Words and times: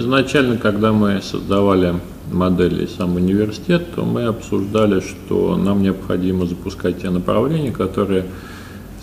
Изначально, 0.00 0.56
когда 0.56 0.94
мы 0.94 1.20
создавали 1.20 1.96
модели 2.32 2.86
сам 2.86 3.16
университет, 3.16 3.86
то 3.94 4.02
мы 4.02 4.24
обсуждали, 4.24 5.00
что 5.00 5.56
нам 5.56 5.82
необходимо 5.82 6.46
запускать 6.46 7.02
те 7.02 7.10
направления, 7.10 7.70
которые, 7.70 8.24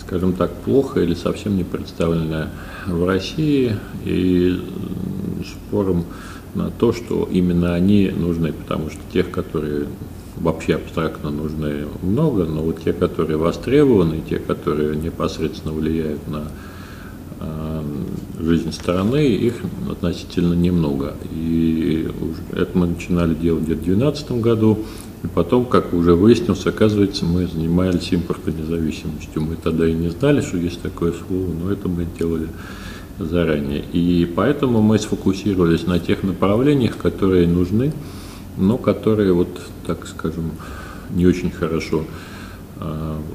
скажем 0.00 0.32
так, 0.32 0.52
плохо 0.52 0.98
или 0.98 1.14
совсем 1.14 1.56
не 1.56 1.62
представлены 1.62 2.48
в 2.88 3.06
России, 3.06 3.76
и 4.04 4.60
спором 5.46 6.04
на 6.56 6.72
то, 6.72 6.92
что 6.92 7.28
именно 7.30 7.74
они 7.74 8.10
нужны, 8.10 8.52
потому 8.52 8.90
что 8.90 8.98
тех, 9.12 9.30
которые 9.30 9.86
вообще 10.34 10.74
абстрактно 10.74 11.30
нужны 11.30 11.86
много, 12.02 12.44
но 12.44 12.62
вот 12.62 12.82
те, 12.82 12.92
которые 12.92 13.36
востребованы, 13.36 14.20
те, 14.28 14.40
которые 14.40 14.96
непосредственно 14.96 15.72
влияют 15.72 16.26
на 16.26 16.42
э, 17.38 17.82
жизнь 18.38 18.72
страны, 18.72 19.26
их 19.26 19.54
относительно 19.90 20.54
немного. 20.54 21.14
И 21.32 22.08
это 22.52 22.76
мы 22.78 22.86
начинали 22.86 23.34
делать 23.34 23.64
где-то 23.64 23.80
в 23.80 23.84
2012 23.84 24.32
году, 24.40 24.78
и 25.24 25.26
потом, 25.26 25.66
как 25.66 25.92
уже 25.92 26.14
выяснилось, 26.14 26.64
оказывается, 26.66 27.24
мы 27.24 27.46
занимались 27.46 28.12
импортной 28.12 28.54
независимостью. 28.54 29.42
Мы 29.42 29.56
тогда 29.56 29.86
и 29.86 29.92
не 29.92 30.10
знали, 30.10 30.40
что 30.40 30.56
есть 30.56 30.80
такое 30.80 31.12
слово, 31.12 31.50
но 31.52 31.72
это 31.72 31.88
мы 31.88 32.06
делали 32.18 32.48
заранее. 33.18 33.82
И 33.92 34.30
поэтому 34.36 34.80
мы 34.80 34.98
сфокусировались 34.98 35.86
на 35.86 35.98
тех 35.98 36.22
направлениях, 36.22 36.96
которые 36.96 37.48
нужны, 37.48 37.92
но 38.56 38.78
которые, 38.78 39.32
вот, 39.32 39.48
так 39.86 40.06
скажем, 40.06 40.52
не 41.10 41.26
очень 41.26 41.50
хорошо 41.50 42.04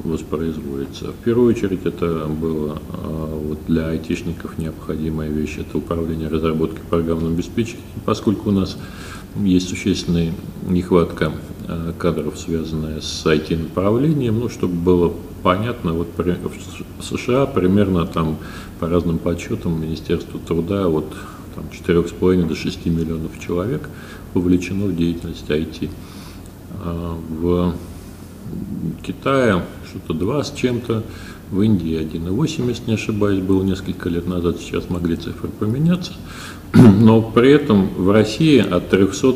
воспроизводится. 0.04 1.12
В 1.12 1.16
первую 1.24 1.54
очередь 1.54 1.86
это 1.86 2.28
было 2.28 2.78
э, 2.78 3.40
вот 3.48 3.60
для 3.68 3.88
айтишников 3.88 4.58
необходимая 4.58 5.30
вещь, 5.30 5.58
это 5.58 5.78
управление 5.78 6.30
разработкой 6.30 6.82
программного 6.90 7.34
обеспечения, 7.34 7.84
поскольку 8.06 8.50
у 8.50 8.54
нас 8.54 8.78
есть 9.36 9.68
существенная 9.68 10.34
нехватка 10.66 11.34
э, 11.68 11.92
кадров, 11.98 12.40
связанная 12.40 13.02
с 13.02 13.26
IT-направлением, 13.26 14.40
ну, 14.40 14.50
чтобы 14.50 14.76
было 14.76 15.14
понятно, 15.42 15.94
вот 15.94 16.08
в 16.16 17.04
США 17.04 17.46
примерно 17.46 18.06
там 18.06 18.38
по 18.80 18.88
разным 18.88 19.18
подсчетам 19.18 19.82
Министерство 19.82 20.40
труда 20.40 20.88
от 20.88 21.12
там, 21.56 21.66
4,5 21.66 22.48
до 22.48 22.56
6 22.56 22.86
миллионов 22.86 23.40
человек 23.46 23.90
вовлечено 24.34 24.86
в 24.86 24.96
деятельность 24.96 25.50
IT. 25.50 25.90
В 27.30 27.76
Китае 29.02 29.64
что-то 29.90 30.14
2 30.14 30.44
с 30.44 30.54
чем-то, 30.54 31.04
в 31.52 31.62
Индии 31.62 32.00
1,8, 32.00 32.68
если 32.70 32.88
не 32.88 32.94
ошибаюсь, 32.96 33.40
было 33.40 33.64
несколько 33.64 34.10
лет 34.10 34.28
назад, 34.28 34.58
сейчас 34.60 34.90
могли 34.90 35.16
цифры 35.16 35.50
поменяться. 35.50 36.14
Но 36.74 37.22
при 37.22 37.52
этом 37.52 37.90
в 37.90 38.10
России 38.10 38.58
от 38.58 38.90
300, 38.90 39.36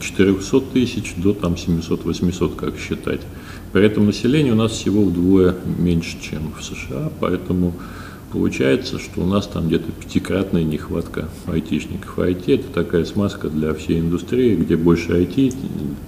400 0.00 0.60
тысяч 0.72 1.14
до 1.16 1.32
там 1.32 1.54
700-800, 1.54 2.54
как 2.54 2.78
считать. 2.78 3.22
При 3.72 3.84
этом 3.84 4.06
население 4.06 4.52
у 4.52 4.56
нас 4.56 4.72
всего 4.72 5.02
вдвое 5.04 5.56
меньше, 5.78 6.16
чем 6.20 6.52
в 6.56 6.62
США, 6.62 7.10
поэтому 7.18 7.74
Получается, 8.32 8.98
что 8.98 9.22
у 9.22 9.26
нас 9.26 9.46
там 9.46 9.68
где-то 9.68 9.90
пятикратная 9.90 10.62
нехватка 10.62 11.28
айтишников. 11.46 12.18
IT– 12.18 12.44
это 12.46 12.68
такая 12.68 13.06
смазка 13.06 13.48
для 13.48 13.72
всей 13.72 14.00
индустрии, 14.00 14.54
где 14.54 14.76
больше 14.76 15.12
IT, 15.12 15.54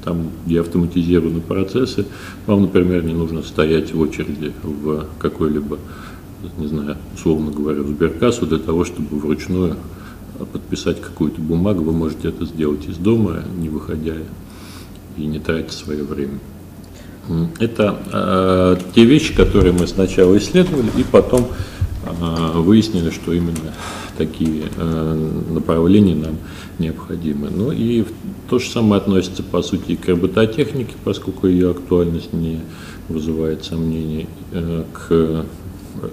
там, 0.05 0.31
где 0.45 0.61
автоматизированы 0.61 1.41
процессы. 1.41 2.05
Вам, 2.47 2.63
например, 2.63 3.05
не 3.05 3.15
нужно 3.15 3.43
стоять 3.43 3.95
в 3.95 4.01
очереди 4.01 4.53
в 4.63 5.07
какой-либо, 5.19 5.79
не 6.59 6.67
знаю, 6.67 6.99
условно 7.15 7.53
говоря, 7.53 7.81
в 7.81 7.89
сберкассу 7.89 8.47
для 8.47 8.59
того, 8.59 8.85
чтобы 8.85 9.19
вручную 9.19 9.77
подписать 10.53 11.01
какую-то 11.01 11.41
бумагу. 11.41 11.85
Вы 11.85 11.93
можете 11.93 12.29
это 12.29 12.45
сделать 12.45 12.87
из 12.87 12.99
дома, 12.99 13.45
не 13.59 13.71
выходя 13.71 14.15
и 15.17 15.25
не 15.25 15.39
тратя 15.39 15.73
свое 15.73 16.05
время. 16.05 16.39
Это 17.61 17.97
э, 18.13 18.77
те 18.95 19.05
вещи, 19.05 19.35
которые 19.35 19.73
мы 19.73 19.87
сначала 19.87 20.37
исследовали, 20.37 20.91
и 20.99 21.05
потом 21.05 21.43
а, 21.43 21.55
выяснили, 22.13 23.11
что 23.11 23.33
именно 23.33 23.75
такие 24.17 24.65
э, 24.77 25.31
направления 25.51 26.15
нам 26.15 26.37
необходимы. 26.79 27.51
Ну 27.51 27.73
и 27.73 28.05
то 28.49 28.59
же 28.59 28.69
самое 28.69 29.01
относится, 29.01 29.43
по 29.43 29.63
сути, 29.63 29.93
и 29.93 29.97
к 29.97 30.09
робототехнике, 30.09 30.95
поскольку 31.05 31.47
ее 31.47 31.71
актуальность 31.71 32.33
не 32.33 32.61
вызывает 33.09 33.65
сомнений, 33.65 34.29
э, 34.53 34.85
к 34.93 35.11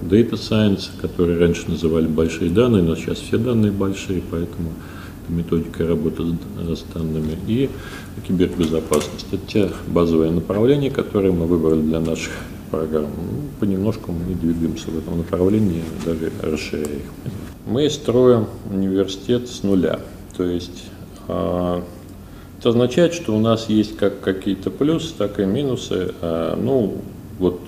Data 0.01 0.33
Science, 0.33 0.89
которые 1.01 1.39
раньше 1.39 1.69
называли 1.69 2.07
большие 2.07 2.49
данные, 2.49 2.83
но 2.83 2.95
сейчас 2.95 3.19
все 3.19 3.37
данные 3.37 3.71
большие, 3.71 4.21
поэтому 4.29 4.71
методика 5.29 5.85
работы 5.85 6.23
с 6.73 6.83
данными 6.93 7.37
и 7.47 7.69
кибербезопасность. 8.27 9.27
Это 9.31 9.45
те 9.45 9.69
базовые 9.87 10.31
направления, 10.31 10.89
которые 10.89 11.33
мы 11.33 11.45
выбрали 11.45 11.81
для 11.81 11.99
наших 11.99 12.31
программ. 12.69 13.05
Ну, 13.05 13.41
понемножку 13.59 14.11
мы 14.11 14.35
двигаемся 14.35 14.91
в 14.91 14.97
этом 14.97 15.17
направлении, 15.17 15.83
даже 16.05 16.31
расширяя 16.41 16.85
их. 16.85 17.31
Мы 17.65 17.89
строим 17.89 18.47
университет 18.71 19.47
с 19.49 19.63
нуля. 19.63 19.99
То 20.35 20.43
есть 20.43 20.85
э, 21.27 21.81
это 22.59 22.69
означает, 22.69 23.13
что 23.13 23.35
у 23.35 23.39
нас 23.39 23.69
есть 23.69 23.97
как 23.97 24.21
какие-то 24.21 24.71
плюсы, 24.71 25.13
так 25.17 25.39
и 25.39 25.45
минусы. 25.45 26.13
Э, 26.21 26.55
ну, 26.57 27.01
вот 27.39 27.59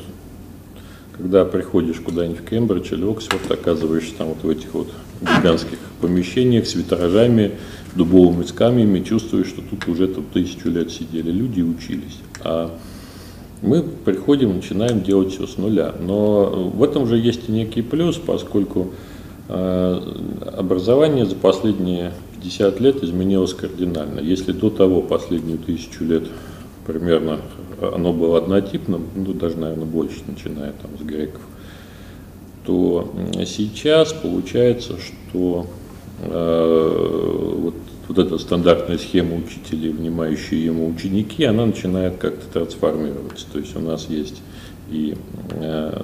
когда 1.18 1.44
приходишь 1.44 2.00
куда-нибудь 2.00 2.40
в 2.40 2.46
Кембридж 2.46 2.94
или 2.94 3.10
Оксфорд, 3.10 3.52
оказываешься 3.52 4.16
там 4.18 4.30
вот 4.30 4.44
в 4.44 4.50
этих 4.50 4.74
вот 4.74 4.88
гигантских 5.22 5.78
помещениях 6.00 6.66
с 6.66 6.76
витражами, 6.76 7.52
дубовыми 7.94 8.44
скамьями, 8.44 9.04
чувствуешь, 9.04 9.48
что 9.48 9.62
тут 9.62 9.88
уже 9.88 10.08
там 10.08 10.24
тысячу 10.34 10.70
лет 10.70 10.92
сидели 10.92 11.30
люди 11.30 11.60
и 11.60 11.64
учились. 11.64 12.20
А 12.42 12.72
мы 13.62 13.84
приходим, 13.84 14.56
начинаем 14.56 15.02
делать 15.04 15.34
все 15.34 15.48
с 15.48 15.58
нуля. 15.58 15.94
Но 16.00 16.72
в 16.74 16.84
этом 16.84 17.08
же 17.08 17.18
есть 17.18 17.50
некий 17.50 17.82
плюс, 17.82 18.18
поскольку 18.18 18.92
э, 19.48 20.02
образование 20.58 21.26
за 21.26 21.36
последние 21.36 22.14
50 22.42 22.80
лет 22.80 23.04
изменилось 23.04 23.54
кардинально. 23.54 24.20
Если 24.20 24.52
до 24.52 24.70
того 24.70 25.02
последнюю 25.02 25.60
тысячу 25.60 26.04
лет 26.04 26.24
примерно 26.86 27.40
оно 27.82 28.14
было 28.14 28.38
однотипным, 28.38 29.08
ну 29.16 29.34
даже, 29.34 29.58
наверное, 29.58 29.86
больше, 29.86 30.22
начиная 30.28 30.74
там 30.74 30.92
с 31.00 31.02
греков, 31.02 31.42
то 32.66 33.10
сейчас 33.46 34.14
получается, 34.14 34.96
что 35.00 35.66
э, 36.24 37.56
вот 37.58 37.76
вот 38.10 38.18
эта 38.18 38.40
стандартная 38.40 38.98
схема 38.98 39.36
учителей, 39.36 39.92
внимающие 39.92 40.66
ему 40.66 40.90
ученики, 40.90 41.44
она 41.44 41.68
начинает 41.68 42.18
как-то 42.18 42.46
трансформироваться. 42.52 43.46
То 43.54 43.60
есть 43.60 43.76
у 43.76 43.80
нас 43.80 44.08
есть 44.10 44.42
и 44.90 45.16
э, 45.52 46.02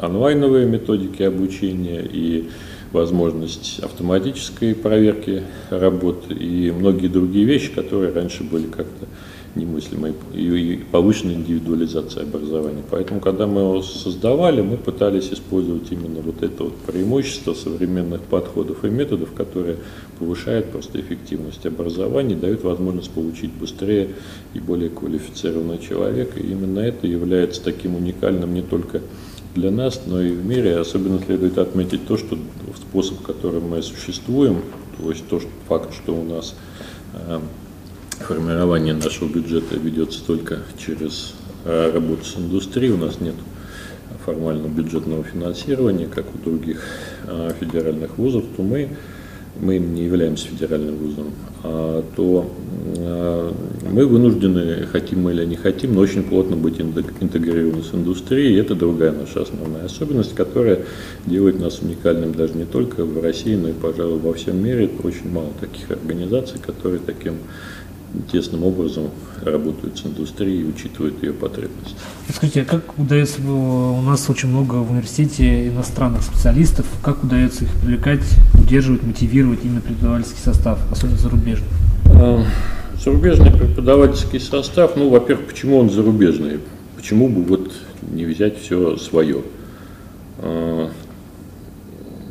онлайновые 0.00 0.66
методики 0.66 1.24
обучения, 1.24 2.00
и 2.00 2.48
возможность 2.92 3.80
автоматической 3.80 4.74
проверки 4.74 5.42
работы, 5.70 6.32
и 6.32 6.70
многие 6.70 7.08
другие 7.08 7.44
вещи, 7.44 7.72
которые 7.72 8.12
раньше 8.12 8.44
были 8.44 8.66
как-то 8.66 9.06
немыслимой 9.54 10.14
и 10.32 10.80
повышенной 10.90 11.34
индивидуализации 11.34 12.22
образования. 12.22 12.82
Поэтому, 12.90 13.20
когда 13.20 13.46
мы 13.46 13.62
его 13.62 13.82
создавали, 13.82 14.62
мы 14.62 14.76
пытались 14.76 15.32
использовать 15.32 15.90
именно 15.90 16.20
вот 16.20 16.42
это 16.42 16.64
вот 16.64 16.76
преимущество 16.78 17.54
современных 17.54 18.22
подходов 18.22 18.84
и 18.84 18.88
методов, 18.88 19.32
которые 19.32 19.76
повышают 20.18 20.66
просто 20.66 21.00
эффективность 21.00 21.66
образования, 21.66 22.36
дают 22.36 22.62
возможность 22.62 23.10
получить 23.10 23.52
быстрее 23.52 24.10
и 24.54 24.60
более 24.60 24.90
квалифицированного 24.90 25.78
человека. 25.78 26.38
И 26.38 26.50
именно 26.50 26.80
это 26.80 27.06
является 27.06 27.62
таким 27.62 27.96
уникальным 27.96 28.54
не 28.54 28.62
только 28.62 29.00
для 29.54 29.70
нас, 29.70 30.02
но 30.06 30.20
и 30.20 30.30
в 30.30 30.44
мире. 30.44 30.78
Особенно 30.78 31.20
следует 31.20 31.58
отметить 31.58 32.06
то, 32.06 32.16
что 32.16 32.38
способ, 32.76 33.20
которым 33.22 33.70
мы 33.70 33.82
существуем, 33.82 34.62
то 34.98 35.10
есть 35.10 35.26
то, 35.28 35.40
что, 35.40 35.48
факт, 35.68 35.92
что 35.94 36.14
у 36.14 36.22
нас 36.22 36.54
э, 37.14 37.40
формирование 38.20 38.94
нашего 38.94 39.28
бюджета 39.28 39.76
ведется 39.76 40.24
только 40.24 40.58
через 40.78 41.34
э, 41.64 41.90
работу 41.92 42.24
с 42.24 42.36
индустрией. 42.36 42.92
У 42.92 42.98
нас 42.98 43.20
нет 43.20 43.34
формального 44.24 44.68
бюджетного 44.68 45.24
финансирования, 45.24 46.06
как 46.06 46.26
у 46.34 46.38
других 46.38 46.82
э, 47.26 47.52
федеральных 47.58 48.18
вузов, 48.18 48.44
то 48.56 48.62
мы, 48.62 48.90
мы 49.58 49.78
не 49.78 50.04
являемся 50.04 50.46
федеральным 50.48 50.96
вузом, 50.96 51.32
а, 51.62 52.04
то 52.16 52.50
э, 52.96 53.52
мы 53.90 54.06
вынуждены, 54.06 54.86
хотим 54.86 55.22
мы 55.22 55.32
или 55.32 55.44
не 55.44 55.56
хотим, 55.56 55.94
но 55.94 56.00
очень 56.00 56.22
плотно 56.22 56.56
быть 56.56 56.80
интегрированы 56.80 57.82
с 57.82 57.94
индустрией. 57.94 58.54
И 58.54 58.58
это 58.58 58.74
другая 58.74 59.12
наша 59.12 59.42
основная 59.42 59.86
особенность, 59.86 60.34
которая 60.34 60.80
делает 61.26 61.60
нас 61.60 61.80
уникальным 61.80 62.32
даже 62.32 62.54
не 62.54 62.64
только 62.64 63.04
в 63.04 63.22
России, 63.22 63.56
но 63.56 63.68
и, 63.68 63.72
пожалуй, 63.72 64.18
во 64.18 64.32
всем 64.32 64.62
мире. 64.62 64.88
Очень 65.02 65.30
мало 65.30 65.48
таких 65.60 65.90
организаций, 65.90 66.60
которые 66.60 67.00
таким 67.04 67.34
тесным 68.30 68.64
образом 68.64 69.10
работают 69.42 69.98
с 69.98 70.06
индустрией 70.06 70.62
и 70.62 70.64
учитывают 70.64 71.22
ее 71.22 71.32
потребности. 71.32 71.94
Скажите, 72.28 72.62
а 72.62 72.64
как 72.64 72.98
удается, 72.98 73.40
у 73.42 74.00
нас 74.02 74.28
очень 74.28 74.48
много 74.48 74.76
в 74.76 74.90
университете 74.90 75.68
иностранных 75.68 76.22
специалистов, 76.22 76.86
как 77.02 77.22
удается 77.22 77.64
их 77.64 77.70
привлекать, 77.80 78.24
удерживать, 78.54 79.02
мотивировать 79.02 79.60
именно 79.64 79.80
преподавательский 79.80 80.40
состав, 80.42 80.78
особенно 80.90 81.18
зарубежный? 81.18 81.68
А, 82.06 82.44
зарубежный 83.02 83.52
преподавательский 83.52 84.40
состав, 84.40 84.96
ну, 84.96 85.08
во-первых, 85.08 85.46
почему 85.46 85.78
он 85.78 85.90
зарубежный? 85.90 86.60
Почему 86.96 87.28
бы 87.28 87.42
вот 87.42 87.72
не 88.10 88.24
взять 88.24 88.60
все 88.60 88.96
свое? 88.96 89.42
А, 90.38 90.90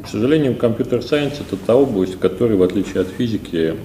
к 0.03 0.07
сожалению, 0.07 0.55
компьютер-сайенс– 0.55 1.33
это 1.39 1.55
та 1.55 1.75
область, 1.75 2.15
в 2.15 2.19
которой, 2.19 2.57
в 2.57 2.63
отличие 2.63 3.01
от 3.01 3.07
физики, 3.09 3.75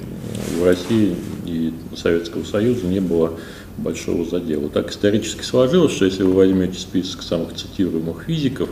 в 0.58 0.64
России 0.64 1.14
и 1.44 1.73
Советского 1.96 2.44
Союза 2.44 2.87
не 2.87 3.00
было 3.00 3.38
большого 3.76 4.25
задела. 4.25 4.69
Так 4.69 4.91
исторически 4.91 5.43
сложилось, 5.43 5.93
что 5.93 6.05
если 6.05 6.23
вы 6.23 6.32
возьмете 6.32 6.79
список 6.79 7.23
самых 7.23 7.55
цитируемых 7.55 8.25
физиков, 8.25 8.69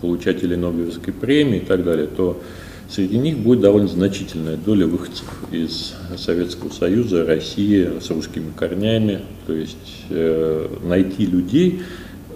получателей 0.00 0.56
Нобелевской 0.56 1.12
премии 1.12 1.58
и 1.58 1.64
так 1.64 1.84
далее, 1.84 2.06
то 2.06 2.40
среди 2.88 3.18
них 3.18 3.38
будет 3.38 3.60
довольно 3.60 3.88
значительная 3.88 4.56
доля 4.56 4.86
выходцев 4.86 5.26
из 5.50 5.94
Советского 6.16 6.70
Союза, 6.70 7.26
России 7.26 7.90
с 8.00 8.10
русскими 8.10 8.52
корнями. 8.56 9.22
То 9.46 9.52
есть 9.52 9.76
э, 10.10 10.68
найти 10.84 11.26
людей, 11.26 11.82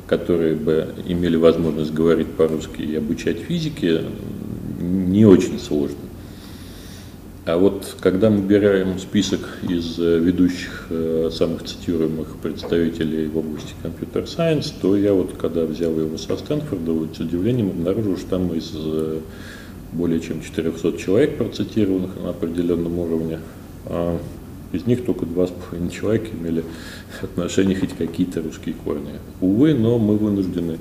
которые 0.06 0.56
бы 0.56 0.88
имели 1.06 1.37
возможность 1.37 1.93
говорить 1.93 2.29
по-русски 2.29 2.82
и 2.82 2.96
обучать 2.96 3.38
физике, 3.38 4.02
не 4.81 5.25
очень 5.25 5.58
сложно. 5.58 6.08
А 7.49 7.56
вот 7.56 7.97
когда 8.00 8.29
мы 8.29 8.43
берем 8.43 8.99
список 8.99 9.41
из 9.67 9.99
э, 9.99 10.19
ведущих 10.19 10.89
э, 10.91 11.31
самых 11.33 11.65
цитируемых 11.65 12.37
представителей 12.43 13.27
в 13.27 13.39
области 13.39 13.73
компьютер-сайенс, 13.81 14.71
то 14.83 14.95
я 14.95 15.15
вот 15.15 15.33
когда 15.39 15.65
взял 15.65 15.99
его 15.99 16.19
со 16.19 16.37
Стэнфорда, 16.37 16.93
вот 16.93 17.17
с 17.17 17.21
удивлением 17.21 17.71
обнаружил, 17.71 18.19
что 18.19 18.29
там 18.29 18.53
из 18.53 18.71
э, 18.75 19.21
более 19.93 20.21
чем 20.21 20.43
400 20.43 20.99
человек 20.99 21.39
процитированных 21.39 22.23
на 22.23 22.31
определенном 22.31 22.99
уровне, 22.99 23.39
а 23.87 24.21
из 24.73 24.85
них 24.85 25.06
только 25.06 25.25
два 25.25 25.47
с 25.47 25.50
половиной 25.50 25.91
человека 25.91 26.27
имели 26.39 26.65
отношение 27.23 27.79
хоть 27.79 27.97
какие-то 27.97 28.43
русские 28.43 28.75
корни. 28.75 29.12
Увы, 29.41 29.73
но 29.73 29.99
мы 29.99 30.19
вынуждены 30.19 30.77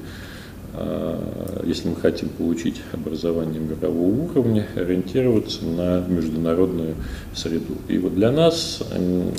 если 1.65 1.89
мы 1.89 1.95
хотим 1.95 2.29
получить 2.29 2.81
образование 2.93 3.59
мирового 3.59 4.29
уровня, 4.29 4.67
ориентироваться 4.75 5.65
на 5.65 6.05
международную 6.07 6.95
среду. 7.33 7.75
И 7.87 7.97
вот 7.97 8.15
для 8.15 8.31
нас 8.31 8.83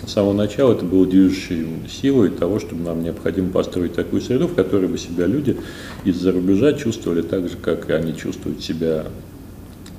с 0.06 0.10
самого 0.10 0.32
начала 0.32 0.72
это 0.72 0.84
было 0.84 1.06
движущей 1.06 1.66
силой 1.88 2.30
того, 2.30 2.58
чтобы 2.58 2.82
нам 2.82 3.02
необходимо 3.02 3.50
построить 3.50 3.94
такую 3.94 4.20
среду, 4.22 4.48
в 4.48 4.54
которой 4.54 4.88
бы 4.88 4.98
себя 4.98 5.26
люди 5.26 5.56
из-за 6.04 6.32
рубежа 6.32 6.72
чувствовали 6.72 7.22
так 7.22 7.48
же, 7.48 7.56
как 7.56 7.88
и 7.90 7.92
они 7.92 8.16
чувствуют 8.16 8.62
себя, 8.62 9.04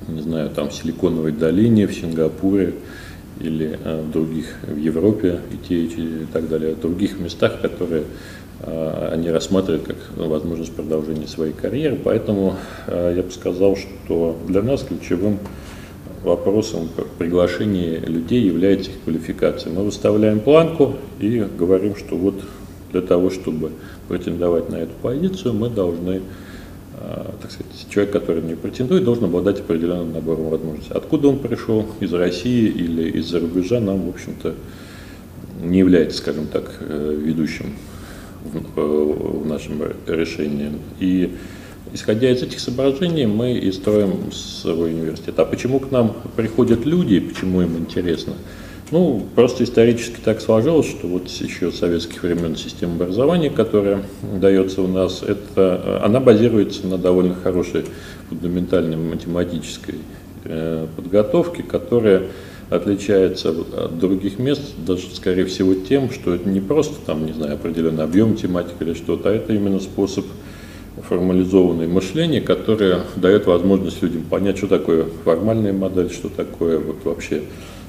не 0.08 0.20
знаю, 0.22 0.50
там 0.50 0.68
в 0.68 0.74
Силиконовой 0.74 1.32
долине, 1.32 1.86
в 1.86 1.94
Сингапуре 1.94 2.74
или 3.40 3.78
а, 3.84 4.02
в 4.02 4.10
других, 4.10 4.46
в 4.62 4.76
Европе 4.76 5.40
и 5.52 5.68
те 5.68 5.84
и 5.84 6.26
так 6.32 6.48
далее, 6.48 6.74
в 6.74 6.80
других 6.80 7.18
местах, 7.18 7.60
которые 7.60 8.02
а, 8.02 8.06
они 8.62 9.30
рассматривают 9.30 9.84
как 9.84 9.96
возможность 10.16 10.72
продолжения 10.72 11.26
своей 11.26 11.52
карьеры. 11.52 11.98
Поэтому 12.02 12.56
а, 12.86 13.14
я 13.14 13.22
бы 13.22 13.30
сказал, 13.30 13.76
что 13.76 14.36
для 14.46 14.62
нас 14.62 14.82
ключевым 14.82 15.38
вопросом 16.22 16.88
приглашения 17.18 17.98
людей 18.00 18.42
является 18.42 18.90
их 18.90 19.02
квалификация. 19.04 19.72
Мы 19.72 19.84
выставляем 19.84 20.40
планку 20.40 20.96
и 21.18 21.46
говорим, 21.58 21.96
что 21.96 22.16
вот 22.16 22.34
для 22.92 23.00
того, 23.00 23.30
чтобы 23.30 23.72
претендовать 24.08 24.68
на 24.68 24.76
эту 24.76 24.92
позицию, 25.00 25.54
мы 25.54 25.70
должны, 25.70 26.20
а, 26.98 27.34
так 27.40 27.50
сказать, 27.50 27.72
человек, 27.88 28.12
который 28.12 28.42
не 28.42 28.56
претендует, 28.56 29.04
должен 29.04 29.24
обладать 29.24 29.60
определенным 29.60 30.12
набором 30.12 30.50
возможностей. 30.50 30.92
Откуда 30.92 31.28
он 31.28 31.38
пришел, 31.38 31.86
из 32.00 32.12
России 32.12 32.68
или 32.68 33.10
из-за 33.18 33.40
рубежа, 33.40 33.80
нам, 33.80 34.06
в 34.06 34.08
общем-то, 34.10 34.54
не 35.62 35.78
является, 35.78 36.18
скажем 36.18 36.46
так, 36.46 36.70
э, 36.80 37.16
ведущим 37.18 37.74
в, 38.44 39.46
нашем 39.46 39.82
решении. 40.06 40.72
И 40.98 41.34
исходя 41.92 42.30
из 42.30 42.42
этих 42.42 42.60
соображений 42.60 43.26
мы 43.26 43.52
и 43.52 43.70
строим 43.72 44.32
свой 44.32 44.92
университет. 44.92 45.38
А 45.38 45.44
почему 45.44 45.80
к 45.80 45.90
нам 45.90 46.16
приходят 46.36 46.84
люди, 46.86 47.20
почему 47.20 47.62
им 47.62 47.76
интересно? 47.78 48.34
Ну, 48.90 49.24
просто 49.36 49.62
исторически 49.62 50.16
так 50.24 50.40
сложилось, 50.40 50.88
что 50.88 51.06
вот 51.06 51.28
еще 51.28 51.70
с 51.70 51.78
советских 51.78 52.24
времен 52.24 52.56
система 52.56 52.94
образования, 52.94 53.48
которая 53.48 54.02
дается 54.22 54.82
у 54.82 54.88
нас, 54.88 55.22
это, 55.22 56.00
она 56.02 56.18
базируется 56.18 56.86
на 56.88 56.98
довольно 56.98 57.36
хорошей 57.36 57.84
фундаментальной 58.28 58.96
математической 58.96 59.94
э, 60.44 60.86
подготовке, 60.96 61.62
которая 61.62 62.24
отличается 62.70 63.50
от 63.50 63.98
других 63.98 64.38
мест, 64.38 64.62
даже, 64.86 65.06
скорее 65.12 65.44
всего, 65.44 65.74
тем, 65.74 66.10
что 66.10 66.34
это 66.34 66.48
не 66.48 66.60
просто, 66.60 66.94
там, 67.04 67.26
не 67.26 67.32
знаю, 67.32 67.54
определенный 67.54 68.04
объем 68.04 68.36
тематики 68.36 68.76
или 68.80 68.94
что-то, 68.94 69.30
а 69.30 69.32
это 69.32 69.52
именно 69.52 69.80
способ 69.80 70.24
формализованное 71.08 71.88
мышление, 71.88 72.40
которое 72.40 73.00
дает 73.16 73.46
возможность 73.46 74.02
людям 74.02 74.22
понять, 74.22 74.58
что 74.58 74.66
такое 74.66 75.06
формальная 75.24 75.72
модель, 75.72 76.10
что 76.10 76.28
такое 76.28 76.78
вот 76.78 77.04
вообще, 77.04 77.42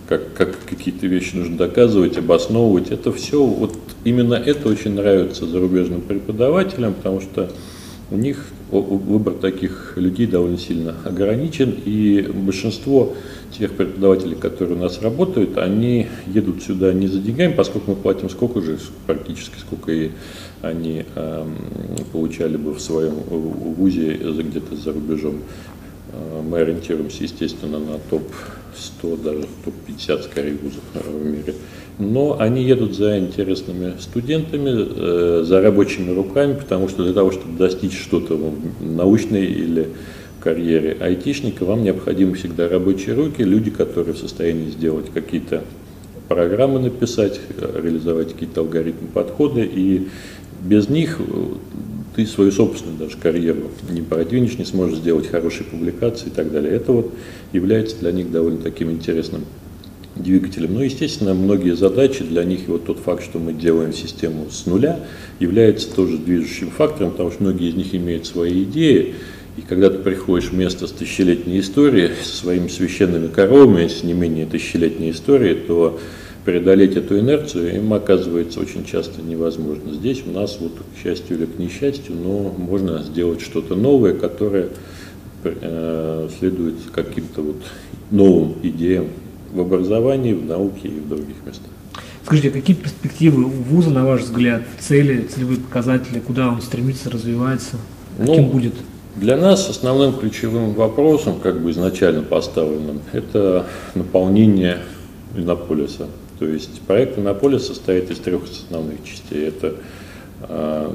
как, 0.07 0.33
как 0.33 0.55
какие-то 0.67 1.07
вещи 1.07 1.35
нужно 1.35 1.57
доказывать, 1.57 2.17
обосновывать. 2.17 2.91
Это 2.91 3.11
все, 3.11 3.43
вот 3.43 3.75
именно 4.03 4.35
это 4.35 4.69
очень 4.69 4.95
нравится 4.95 5.45
зарубежным 5.45 6.01
преподавателям, 6.01 6.93
потому 6.93 7.21
что 7.21 7.51
у 8.11 8.17
них 8.17 8.45
выбор 8.69 9.33
таких 9.35 9.93
людей 9.95 10.27
довольно 10.27 10.57
сильно 10.57 10.95
ограничен, 11.05 11.73
и 11.85 12.21
большинство 12.21 13.13
тех 13.57 13.71
преподавателей, 13.71 14.35
которые 14.35 14.77
у 14.77 14.81
нас 14.81 15.01
работают, 15.01 15.57
они 15.57 16.07
едут 16.27 16.63
сюда 16.63 16.93
не 16.93 17.07
за 17.07 17.19
деньгами, 17.19 17.53
поскольку 17.53 17.91
мы 17.91 17.97
платим 17.97 18.29
сколько 18.29 18.61
же, 18.61 18.77
практически 19.07 19.55
сколько 19.59 19.91
и 19.91 20.11
они 20.61 21.05
э, 21.15 21.47
получали 22.11 22.57
бы 22.57 22.73
в 22.73 22.81
своем 22.81 23.13
вузе 23.13 24.13
где-то 24.13 24.75
за 24.75 24.93
рубежом. 24.93 25.41
Э, 26.13 26.41
мы 26.41 26.59
ориентируемся, 26.59 27.23
естественно, 27.23 27.79
на 27.79 27.97
топ-100, 28.71 29.23
даже 29.23 29.47
топ-50 29.65 30.23
скорее 30.23 30.55
вузов 30.55 30.83
в 30.93 31.25
мире. 31.25 31.55
Но 31.99 32.37
они 32.39 32.63
едут 32.63 32.95
за 32.95 33.19
интересными 33.19 33.93
студентами, 33.99 34.71
э, 34.73 35.43
за 35.43 35.61
рабочими 35.61 36.13
руками, 36.13 36.53
потому 36.53 36.87
что 36.87 37.03
для 37.03 37.13
того, 37.13 37.31
чтобы 37.31 37.57
достичь 37.57 37.99
что-то 37.99 38.39
научной 38.79 39.45
или 39.45 39.89
карьере 40.41 40.97
айтишника 40.99 41.65
вам 41.65 41.83
необходимы 41.83 42.33
всегда 42.33 42.67
рабочие 42.67 43.15
руки, 43.15 43.43
люди, 43.43 43.69
которые 43.69 44.15
в 44.15 44.17
состоянии 44.17 44.71
сделать 44.71 45.11
какие-то 45.13 45.63
программы 46.27 46.79
написать, 46.79 47.39
реализовать 47.59 48.33
какие-то 48.33 48.61
алгоритмы, 48.61 49.07
подходы, 49.09 49.69
и 49.71 50.07
без 50.63 50.89
них 50.89 51.19
э, 51.19 51.23
ты 52.15 52.25
свою 52.25 52.51
собственную 52.51 52.97
даже 52.97 53.17
карьеру 53.17 53.71
не 53.89 54.01
продвинешь, 54.01 54.57
не 54.57 54.65
сможешь 54.65 54.97
сделать 54.97 55.27
хорошие 55.27 55.65
публикации 55.65 56.27
и 56.27 56.31
так 56.31 56.51
далее. 56.51 56.73
Это 56.73 56.91
вот 56.91 57.13
является 57.53 57.97
для 57.99 58.11
них 58.11 58.31
довольно 58.31 58.59
таким 58.59 58.91
интересным 58.91 59.45
двигателем. 60.15 60.73
Ну, 60.73 60.81
естественно, 60.81 61.33
многие 61.33 61.75
задачи 61.75 62.23
для 62.23 62.43
них, 62.43 62.67
и 62.67 62.71
вот 62.71 62.85
тот 62.85 62.99
факт, 62.99 63.23
что 63.23 63.39
мы 63.39 63.53
делаем 63.53 63.93
систему 63.93 64.47
с 64.49 64.65
нуля, 64.65 64.99
является 65.39 65.93
тоже 65.93 66.17
движущим 66.17 66.69
фактором, 66.69 67.11
потому 67.11 67.31
что 67.31 67.43
многие 67.43 67.69
из 67.69 67.75
них 67.75 67.95
имеют 67.95 68.25
свои 68.25 68.63
идеи, 68.63 69.15
и 69.57 69.61
когда 69.61 69.89
ты 69.89 69.97
приходишь 69.99 70.49
в 70.49 70.53
место 70.53 70.87
с 70.87 70.91
тысячелетней 70.91 71.59
историей, 71.59 72.11
со 72.23 72.35
своими 72.37 72.67
священными 72.67 73.27
коровами, 73.27 73.87
с 73.87 74.03
не 74.03 74.13
менее 74.13 74.45
тысячелетней 74.45 75.11
историей, 75.11 75.55
то 75.55 75.99
преодолеть 76.45 76.95
эту 76.95 77.19
инерцию 77.19 77.75
им 77.75 77.93
оказывается 77.93 78.59
очень 78.59 78.85
часто 78.85 79.21
невозможно. 79.21 79.93
Здесь 79.93 80.23
у 80.25 80.31
нас, 80.31 80.57
вот, 80.59 80.73
к 80.73 81.03
счастью 81.03 81.37
или 81.37 81.45
к 81.45 81.59
несчастью, 81.59 82.15
но 82.15 82.53
можно 82.57 83.03
сделать 83.03 83.41
что-то 83.41 83.75
новое, 83.75 84.13
которое 84.13 84.69
э, 85.43 86.29
следует 86.39 86.75
каким-то 86.91 87.41
вот 87.41 87.57
новым 88.09 88.55
идеям 88.63 89.07
в 89.53 89.59
образовании, 89.59 90.33
в 90.33 90.45
науке 90.45 90.87
и 90.87 90.99
в 90.99 91.09
других 91.09 91.35
местах. 91.45 91.69
Скажите, 92.23 92.49
а 92.49 92.51
какие 92.51 92.75
перспективы 92.75 93.43
у 93.43 93.49
вуза, 93.49 93.89
на 93.89 94.05
ваш 94.05 94.21
взгляд, 94.21 94.63
цели, 94.79 95.23
целевые 95.23 95.59
показатели, 95.59 96.19
куда 96.19 96.49
он 96.49 96.61
стремится 96.61 97.09
развиваться, 97.09 97.77
каким 98.17 98.43
ну, 98.43 98.49
будет? 98.49 98.73
Для 99.15 99.35
нас 99.35 99.69
основным 99.69 100.13
ключевым 100.13 100.73
вопросом, 100.73 101.39
как 101.41 101.59
бы 101.61 101.71
изначально 101.71 102.21
поставленным, 102.23 103.01
это 103.11 103.65
наполнение 103.95 104.79
Иннополиса. 105.35 106.07
То 106.41 106.47
есть 106.47 106.81
проект 106.87 107.19
Иннополис 107.19 107.67
состоит 107.67 108.09
из 108.09 108.17
трех 108.17 108.45
основных 108.45 109.03
частей. 109.03 109.49
Это 109.49 109.75
э, 110.49 110.91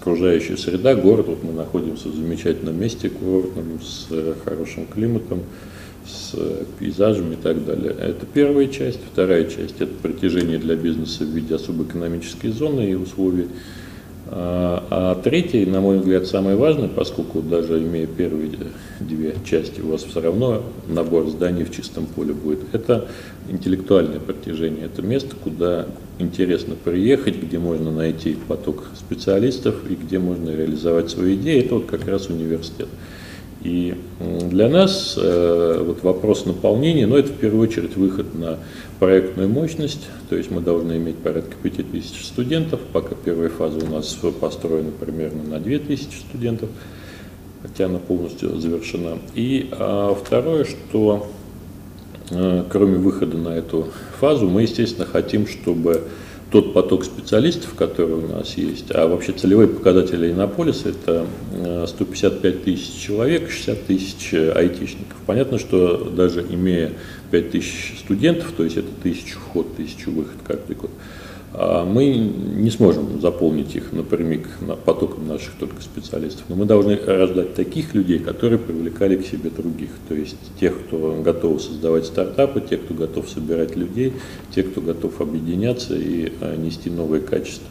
окружающая 0.00 0.56
среда, 0.56 0.94
город. 0.94 1.26
Вот 1.28 1.44
мы 1.44 1.52
находимся 1.52 2.08
в 2.08 2.14
замечательном 2.14 2.80
месте 2.80 3.10
курортном 3.10 3.78
с 3.82 4.08
хорошим 4.42 4.86
климатом, 4.86 5.42
с 6.06 6.34
пейзажами 6.78 7.34
и 7.34 7.36
так 7.36 7.62
далее. 7.66 7.94
Это 8.00 8.24
первая 8.24 8.68
часть. 8.68 9.00
Вторая 9.12 9.44
часть– 9.50 9.74
это 9.80 9.92
притяжение 10.02 10.56
для 10.56 10.76
бизнеса 10.76 11.24
в 11.24 11.28
виде 11.28 11.54
особой 11.54 11.84
экономической 11.84 12.48
зоны 12.48 12.90
и 12.90 12.94
условий. 12.94 13.48
А, 14.28 14.84
а 14.90 15.14
третье, 15.22 15.64
на 15.66 15.80
мой 15.80 15.98
взгляд, 15.98 16.26
самое 16.26 16.56
важное, 16.56 16.88
поскольку 16.88 17.42
даже 17.42 17.78
имея 17.78 18.06
первые 18.06 18.50
две 18.98 19.34
части, 19.44 19.80
у 19.80 19.90
вас 19.90 20.02
все 20.02 20.20
равно 20.20 20.62
набор 20.88 21.28
зданий 21.28 21.64
в 21.64 21.70
чистом 21.70 22.06
поле 22.06 22.32
будет, 22.32 22.74
это 22.74 23.08
интеллектуальное 23.48 24.18
протяжение. 24.18 24.86
Это 24.86 25.02
место, 25.02 25.36
куда 25.36 25.86
интересно 26.18 26.74
приехать, 26.74 27.40
где 27.40 27.58
можно 27.58 27.92
найти 27.92 28.36
поток 28.48 28.84
специалистов 28.96 29.76
и 29.88 29.94
где 29.94 30.18
можно 30.18 30.50
реализовать 30.50 31.10
свои 31.10 31.36
идеи. 31.36 31.64
Это 31.64 31.76
вот 31.76 31.86
как 31.86 32.08
раз 32.08 32.28
университет. 32.28 32.88
И 33.66 33.96
для 34.20 34.68
нас 34.68 35.18
э, 35.20 35.82
вот 35.84 36.04
вопрос 36.04 36.46
наполнения, 36.46 37.04
ну 37.04 37.16
это 37.16 37.32
в 37.32 37.36
первую 37.36 37.68
очередь 37.68 37.96
выход 37.96 38.32
на 38.32 38.60
проектную 39.00 39.48
мощность, 39.48 40.06
то 40.30 40.36
есть 40.36 40.52
мы 40.52 40.60
должны 40.60 40.98
иметь 40.98 41.16
порядка 41.16 41.56
5000 41.60 42.24
студентов, 42.24 42.78
пока 42.92 43.16
первая 43.16 43.48
фаза 43.48 43.84
у 43.84 43.90
нас 43.90 44.16
построена 44.40 44.92
примерно 44.92 45.42
на 45.42 45.58
2000 45.58 46.14
студентов, 46.28 46.68
хотя 47.60 47.86
она 47.86 47.98
полностью 47.98 48.56
завершена. 48.60 49.18
И 49.34 49.68
а, 49.72 50.14
второе, 50.14 50.64
что 50.64 51.26
а, 52.30 52.64
кроме 52.70 52.98
выхода 52.98 53.36
на 53.36 53.48
эту 53.48 53.88
фазу, 54.20 54.48
мы, 54.48 54.62
естественно, 54.62 55.06
хотим, 55.06 55.48
чтобы 55.48 56.04
тот 56.50 56.72
поток 56.72 57.04
специалистов, 57.04 57.74
который 57.74 58.14
у 58.14 58.28
нас 58.28 58.56
есть, 58.56 58.86
а 58.90 59.08
вообще 59.08 59.32
целевые 59.32 59.68
показатели 59.68 60.30
Иннополиса– 60.30 60.88
это 60.90 61.26
155 61.86 62.54
э, 62.54 62.58
тысяч 62.58 63.00
человек, 63.00 63.50
60 63.50 63.86
тысяч 63.86 64.34
айтишников. 64.34 65.16
Понятно, 65.26 65.58
что 65.58 66.04
даже 66.04 66.42
имея 66.42 66.92
5 67.32 67.50
тысяч 67.50 67.96
студентов, 67.98 68.52
то 68.56 68.62
есть 68.62 68.76
это 68.76 68.88
тысячу 69.02 69.38
вход, 69.40 69.76
тысячу 69.76 70.12
выход 70.12 70.36
каждый 70.46 70.76
год, 70.76 70.90
мы 71.58 72.14
не 72.14 72.70
сможем 72.70 73.20
заполнить 73.20 73.74
их 73.74 73.92
напрямик 73.92 74.46
на 74.60 74.76
потоком 74.76 75.26
наших 75.26 75.54
только 75.54 75.80
специалистов, 75.80 76.44
но 76.48 76.56
мы 76.56 76.66
должны 76.66 76.96
рождать 76.96 77.54
таких 77.54 77.94
людей, 77.94 78.18
которые 78.18 78.58
привлекали 78.58 79.16
к 79.16 79.26
себе 79.26 79.48
других, 79.48 79.90
то 80.08 80.14
есть 80.14 80.36
тех, 80.60 80.74
кто 80.78 81.20
готов 81.22 81.62
создавать 81.62 82.04
стартапы, 82.04 82.60
тех, 82.60 82.84
кто 82.84 82.94
готов 82.94 83.28
собирать 83.30 83.74
людей, 83.74 84.12
тех, 84.54 84.70
кто 84.70 84.82
готов 84.82 85.20
объединяться 85.20 85.96
и 85.96 86.32
а, 86.40 86.56
нести 86.56 86.90
новые 86.90 87.22
качества. 87.22 87.66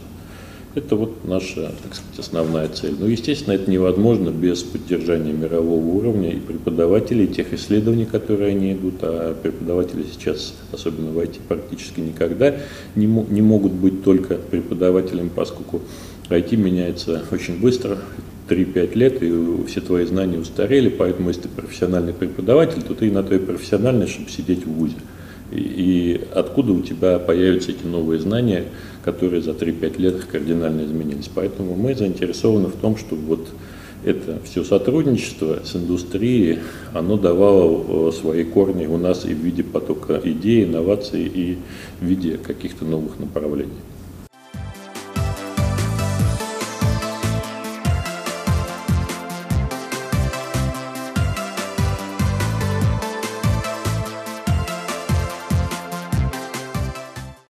Это 0.75 0.97
вот 0.97 1.23
наша, 1.23 1.71
так 1.83 1.95
сказать, 1.95 2.19
основная 2.19 2.67
цель. 2.67 2.95
Но, 2.99 3.07
естественно, 3.07 3.53
это 3.53 3.71
невозможно 3.71 4.29
без 4.29 4.61
поддержания 4.61 5.31
мирового 5.31 5.85
уровня 5.85 6.31
и 6.31 6.39
преподавателей, 6.39 7.27
тех 7.27 7.53
исследований, 7.53 8.05
которые 8.05 8.51
они 8.51 8.73
идут, 8.73 8.95
а 9.01 9.33
преподаватели 9.41 10.03
сейчас, 10.11 10.53
особенно 10.73 11.11
в 11.11 11.17
IT, 11.17 11.39
практически 11.47 12.01
никогда 12.01 12.57
не, 12.95 13.05
не 13.05 13.41
могут 13.41 13.71
быть 13.71 14.03
только 14.03 14.35
преподавателем, 14.35 15.29
поскольку 15.33 15.81
IT 16.29 16.57
меняется 16.57 17.23
очень 17.31 17.57
быстро, 17.57 17.97
3-5 18.49 18.95
лет, 18.95 19.23
и 19.23 19.63
все 19.67 19.79
твои 19.79 20.05
знания 20.05 20.37
устарели, 20.37 20.89
поэтому 20.89 21.29
если 21.29 21.43
ты 21.43 21.49
профессиональный 21.49 22.13
преподаватель, 22.13 22.81
то 22.83 22.93
ты 22.93 23.09
на 23.11 23.23
то 23.23 23.33
и 23.33 23.39
профессиональный, 23.39 24.07
чтобы 24.07 24.29
сидеть 24.29 24.65
в 24.65 24.71
ВУЗе. 24.71 24.97
И, 25.51 26.21
откуда 26.33 26.73
у 26.73 26.81
тебя 26.81 27.19
появятся 27.19 27.71
эти 27.71 27.85
новые 27.85 28.19
знания, 28.19 28.65
которые 29.03 29.41
за 29.41 29.51
3-5 29.51 30.01
лет 30.01 30.25
кардинально 30.25 30.85
изменились. 30.85 31.29
Поэтому 31.33 31.75
мы 31.75 31.93
заинтересованы 31.93 32.67
в 32.67 32.75
том, 32.75 32.97
чтобы 32.97 33.21
вот 33.23 33.47
это 34.03 34.39
все 34.43 34.63
сотрудничество 34.63 35.61
с 35.63 35.75
индустрией, 35.75 36.59
оно 36.93 37.17
давало 37.17 38.09
э, 38.09 38.11
свои 38.11 38.43
корни 38.43 38.85
у 38.85 38.97
нас 38.97 39.25
и 39.25 39.33
в 39.33 39.37
виде 39.37 39.63
потока 39.63 40.21
идей, 40.23 40.65
инноваций, 40.65 41.23
и 41.23 41.57
в 41.99 42.05
виде 42.05 42.37
каких-то 42.37 42.85
новых 42.85 43.19
направлений. 43.19 43.73